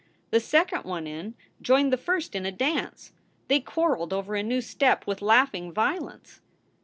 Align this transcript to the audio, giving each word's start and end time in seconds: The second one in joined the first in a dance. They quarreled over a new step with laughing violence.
The 0.31 0.39
second 0.39 0.83
one 0.83 1.05
in 1.05 1.35
joined 1.61 1.93
the 1.93 1.95
first 1.95 2.33
in 2.33 2.43
a 2.43 2.51
dance. 2.51 3.13
They 3.49 3.59
quarreled 3.59 4.13
over 4.13 4.33
a 4.33 4.41
new 4.41 4.61
step 4.61 5.05
with 5.05 5.21
laughing 5.21 5.71
violence. 5.71 6.41